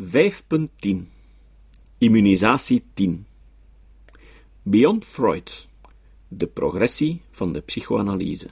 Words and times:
5.10 0.00 1.08
Immunisatie 1.98 2.84
10 2.94 3.26
Beyond 4.62 5.04
Freud 5.04 5.68
De 6.28 6.46
progressie 6.46 7.22
van 7.30 7.52
de 7.52 7.60
psychoanalyse. 7.60 8.50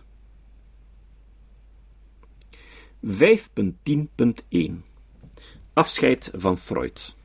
5.10.1 3.06 4.74
Afscheid 5.72 6.30
van 6.34 6.58
Freud 6.58 7.16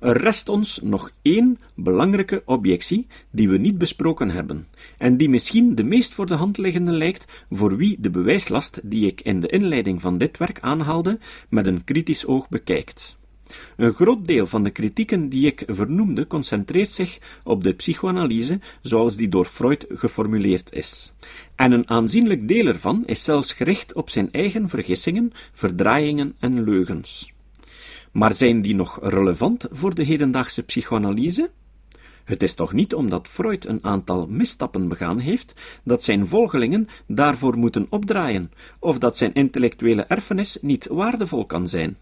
er 0.00 0.16
rest 0.16 0.48
ons 0.48 0.80
nog 0.82 1.12
één 1.22 1.58
belangrijke 1.74 2.42
objectie 2.44 3.06
die 3.30 3.48
we 3.48 3.58
niet 3.58 3.78
besproken 3.78 4.30
hebben, 4.30 4.66
en 4.98 5.16
die 5.16 5.28
misschien 5.28 5.74
de 5.74 5.84
meest 5.84 6.14
voor 6.14 6.26
de 6.26 6.34
hand 6.34 6.58
liggende 6.58 6.92
lijkt 6.92 7.44
voor 7.50 7.76
wie 7.76 7.96
de 8.00 8.10
bewijslast 8.10 8.80
die 8.84 9.06
ik 9.06 9.20
in 9.20 9.40
de 9.40 9.48
inleiding 9.48 10.00
van 10.00 10.18
dit 10.18 10.38
werk 10.38 10.58
aanhaalde, 10.60 11.18
met 11.48 11.66
een 11.66 11.84
kritisch 11.84 12.26
oog 12.26 12.48
bekijkt. 12.48 13.18
Een 13.76 13.92
groot 13.92 14.26
deel 14.26 14.46
van 14.46 14.62
de 14.62 14.70
kritieken 14.70 15.28
die 15.28 15.46
ik 15.46 15.62
vernoemde 15.66 16.26
concentreert 16.26 16.92
zich 16.92 17.18
op 17.44 17.62
de 17.62 17.72
psychoanalyse 17.72 18.58
zoals 18.82 19.16
die 19.16 19.28
door 19.28 19.44
Freud 19.44 19.86
geformuleerd 19.88 20.72
is. 20.72 21.12
En 21.54 21.72
een 21.72 21.88
aanzienlijk 21.88 22.48
deel 22.48 22.66
ervan 22.66 23.02
is 23.06 23.24
zelfs 23.24 23.52
gericht 23.52 23.94
op 23.94 24.10
zijn 24.10 24.32
eigen 24.32 24.68
vergissingen, 24.68 25.32
verdraaiingen 25.52 26.34
en 26.38 26.64
leugens. 26.64 27.32
Maar 28.10 28.32
zijn 28.32 28.62
die 28.62 28.74
nog 28.74 28.98
relevant 29.02 29.66
voor 29.70 29.94
de 29.94 30.02
hedendaagse 30.02 30.62
psychoanalyse? 30.62 31.50
Het 32.24 32.42
is 32.42 32.54
toch 32.54 32.72
niet 32.72 32.94
omdat 32.94 33.28
Freud 33.28 33.66
een 33.66 33.84
aantal 33.84 34.26
misstappen 34.26 34.88
begaan 34.88 35.18
heeft, 35.18 35.54
dat 35.84 36.02
zijn 36.02 36.26
volgelingen 36.26 36.88
daarvoor 37.06 37.58
moeten 37.58 37.86
opdraaien, 37.88 38.52
of 38.78 38.98
dat 38.98 39.16
zijn 39.16 39.34
intellectuele 39.34 40.02
erfenis 40.02 40.58
niet 40.60 40.86
waardevol 40.86 41.46
kan 41.46 41.68
zijn. 41.68 41.96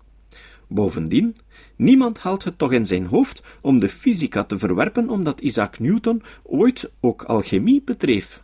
Bovendien, 0.67 1.37
niemand 1.77 2.19
haalt 2.19 2.45
het 2.45 2.59
toch 2.59 2.73
in 2.73 2.87
zijn 2.87 3.07
hoofd 3.07 3.43
om 3.61 3.79
de 3.79 3.89
fysica 3.89 4.45
te 4.45 4.59
verwerpen 4.59 5.09
omdat 5.09 5.41
Isaac 5.41 5.79
Newton 5.79 6.23
ooit 6.43 6.91
ook 7.01 7.23
alchemie 7.23 7.83
bedreef. 7.85 8.43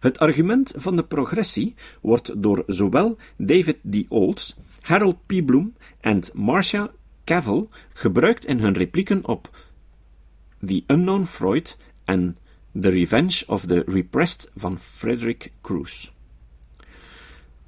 Het 0.00 0.18
argument 0.18 0.72
van 0.76 0.96
de 0.96 1.04
progressie 1.04 1.74
wordt 2.00 2.42
door 2.42 2.62
zowel 2.66 3.16
David 3.36 3.76
D. 3.90 3.96
Olds 4.08 4.56
Harold 4.80 5.26
P. 5.26 5.46
Bloom 5.46 5.74
en 6.00 6.20
Marcia 6.34 6.90
Cavill 7.24 7.66
gebruikt 7.92 8.44
in 8.44 8.58
hun 8.58 8.74
replieken 8.74 9.26
op 9.26 9.50
The 10.66 10.82
Unknown 10.86 11.24
Freud 11.24 11.76
en 12.04 12.36
The 12.80 12.88
Revenge 12.88 13.42
of 13.46 13.66
the 13.66 13.82
Repressed 13.86 14.50
van 14.56 14.78
Frederick 14.78 15.52
Cruz. 15.60 16.10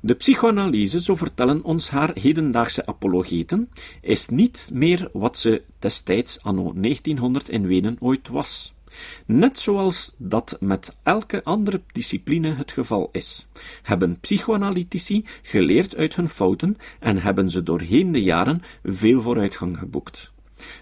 De 0.00 0.14
psychoanalyse, 0.14 1.00
zo 1.00 1.14
vertellen 1.14 1.62
ons 1.62 1.90
haar 1.90 2.10
hedendaagse 2.14 2.86
apologeten, 2.86 3.70
is 4.00 4.28
niet 4.28 4.70
meer 4.72 5.08
wat 5.12 5.36
ze 5.36 5.62
destijds 5.78 6.42
anno 6.42 6.72
1900 6.74 7.48
in 7.48 7.66
Wenen 7.66 7.96
ooit 8.00 8.28
was. 8.28 8.74
Net 9.26 9.58
zoals 9.58 10.14
dat 10.16 10.56
met 10.60 10.96
elke 11.02 11.44
andere 11.44 11.80
discipline 11.92 12.54
het 12.54 12.72
geval 12.72 13.08
is, 13.12 13.48
hebben 13.82 14.20
psychoanalytici 14.20 15.24
geleerd 15.42 15.96
uit 15.96 16.16
hun 16.16 16.28
fouten 16.28 16.76
en 17.00 17.18
hebben 17.18 17.48
ze 17.48 17.62
doorheen 17.62 18.12
de 18.12 18.22
jaren 18.22 18.62
veel 18.84 19.22
vooruitgang 19.22 19.78
geboekt. 19.78 20.32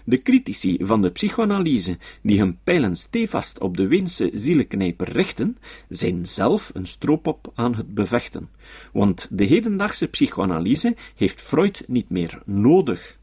De 0.03 0.21
critici 0.21 0.77
van 0.81 1.01
de 1.01 1.09
psychoanalyse, 1.09 1.97
die 2.21 2.39
hun 2.39 2.59
pijlen 2.63 2.95
stevast 2.95 3.59
op 3.59 3.77
de 3.77 3.87
Weense 3.87 4.29
zielenknijper 4.33 5.11
richten, 5.11 5.57
zijn 5.89 6.25
zelf 6.25 6.71
een 6.73 6.87
stroopop 6.87 7.51
aan 7.55 7.75
het 7.75 7.93
bevechten, 7.93 8.49
want 8.93 9.27
de 9.31 9.43
hedendaagse 9.43 10.07
psychoanalyse 10.07 10.95
heeft 11.15 11.41
Freud 11.41 11.83
niet 11.87 12.09
meer 12.09 12.41
nodig. 12.45 13.19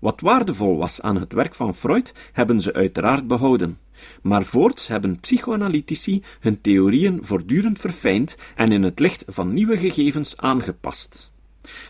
Wat 0.00 0.20
waardevol 0.20 0.76
was 0.76 1.02
aan 1.02 1.16
het 1.16 1.32
werk 1.32 1.54
van 1.54 1.74
Freud, 1.74 2.14
hebben 2.32 2.60
ze 2.60 2.72
uiteraard 2.72 3.26
behouden. 3.26 3.78
Maar 4.22 4.44
voorts 4.44 4.86
hebben 4.86 5.20
psychoanalytici 5.20 6.22
hun 6.40 6.60
theorieën 6.60 7.24
voortdurend 7.24 7.78
verfijnd 7.78 8.36
en 8.54 8.72
in 8.72 8.82
het 8.82 8.98
licht 8.98 9.24
van 9.26 9.52
nieuwe 9.54 9.78
gegevens 9.78 10.36
aangepast. 10.36 11.30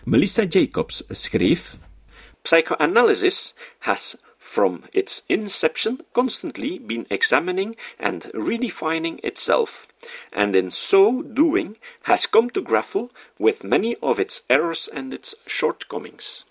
Melissa 0.05 0.44
Jacobs 0.44 1.05
schreef: 1.09 1.78
Psychoanalysis 2.43 3.55
has 3.78 4.17
from 4.39 4.84
its 4.93 5.22
inception 5.27 6.00
constantly 6.12 6.78
been 6.78 7.06
examining 7.09 7.77
and 7.99 8.31
redefining 8.33 9.19
itself, 9.23 9.87
and 10.33 10.55
in 10.55 10.71
so 10.71 11.23
doing 11.23 11.77
has 12.03 12.27
come 12.27 12.50
to 12.50 12.62
grapple 12.62 13.11
with 13.38 13.65
many 13.65 13.97
of 14.00 14.19
its 14.19 14.43
errors 14.49 14.88
and 14.88 15.12
its 15.12 15.34
shortcomings. 15.47 16.47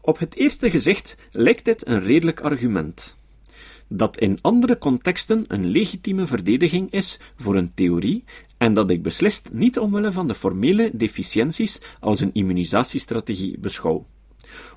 Op 0.00 0.18
het 0.18 0.34
eerste 0.34 0.70
gezicht 0.70 1.16
lijkt 1.30 1.64
dit 1.64 1.86
een 1.86 2.04
redelijk 2.04 2.40
argument. 2.40 3.16
Dat 3.94 4.18
in 4.18 4.38
andere 4.40 4.78
contexten 4.78 5.44
een 5.48 5.66
legitieme 5.66 6.26
verdediging 6.26 6.90
is 6.90 7.18
voor 7.36 7.56
een 7.56 7.74
theorie 7.74 8.24
en 8.56 8.74
dat 8.74 8.90
ik 8.90 9.02
beslist 9.02 9.52
niet 9.52 9.78
omwille 9.78 10.12
van 10.12 10.28
de 10.28 10.34
formele 10.34 10.90
deficiënties 10.92 11.80
als 12.00 12.20
een 12.20 12.30
immunisatiestrategie 12.32 13.58
beschouw. 13.58 14.06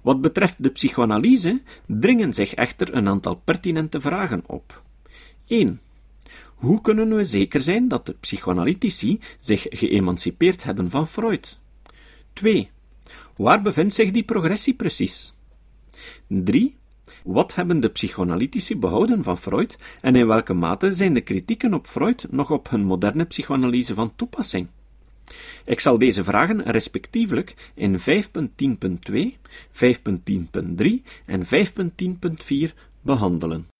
Wat 0.01 0.21
betreft 0.21 0.63
de 0.63 0.69
psychoanalyse 0.69 1.61
dringen 1.87 2.33
zich 2.33 2.53
echter 2.53 2.95
een 2.95 3.07
aantal 3.07 3.35
pertinente 3.35 4.01
vragen 4.01 4.43
op. 4.45 4.83
1. 5.47 5.81
Hoe 6.55 6.81
kunnen 6.81 7.15
we 7.15 7.23
zeker 7.23 7.59
zijn 7.59 7.87
dat 7.87 8.05
de 8.05 8.15
psychoanalytici 8.19 9.19
zich 9.39 9.65
geëmancipeerd 9.69 10.63
hebben 10.63 10.89
van 10.89 11.07
Freud? 11.07 11.57
2. 12.33 12.69
Waar 13.35 13.61
bevindt 13.61 13.93
zich 13.93 14.11
die 14.11 14.23
progressie 14.23 14.73
precies? 14.73 15.33
3. 16.27 16.75
Wat 17.25 17.55
hebben 17.55 17.79
de 17.79 17.89
psychoanalytici 17.89 18.77
behouden 18.77 19.23
van 19.23 19.37
Freud 19.37 19.77
en 20.01 20.15
in 20.15 20.27
welke 20.27 20.53
mate 20.53 20.91
zijn 20.91 21.13
de 21.13 21.21
kritieken 21.21 21.73
op 21.73 21.87
Freud 21.87 22.27
nog 22.29 22.51
op 22.51 22.69
hun 22.69 22.83
moderne 22.83 23.25
psychoanalyse 23.25 23.93
van 23.93 24.15
toepassing? 24.15 24.67
Ik 25.65 25.79
zal 25.79 25.97
deze 25.97 26.23
vragen 26.23 26.63
respectievelijk 26.63 27.71
in 27.73 27.99
5.10.2, 27.99 28.05
5.10.3 29.71 30.87
en 31.25 31.45
5.10.4 31.45 32.73
behandelen. 33.01 33.74